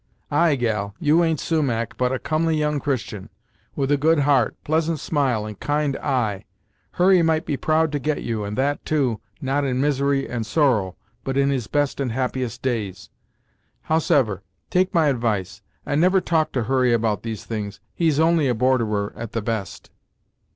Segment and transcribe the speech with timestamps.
[0.31, 3.29] "Ay, gal, you ain't Sumach, but a comely young Christian,
[3.75, 6.43] with a good heart, pleasant smile, and kind eye.
[6.93, 10.95] Hurry might be proud to get you, and that, too, not in misery and sorrow,
[11.23, 13.11] but in his best and happiest days.
[13.83, 14.41] Howsever,
[14.71, 19.13] take my advice, and never talk to Hurry about these things; he's only a borderer,
[19.15, 19.91] at the best."